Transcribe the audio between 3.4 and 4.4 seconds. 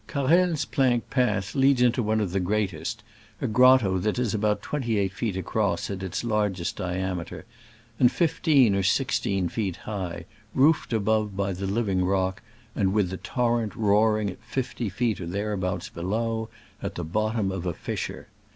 grotto that is